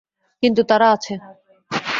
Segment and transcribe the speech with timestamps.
[0.43, 1.13] কিন্তু তারা আছে।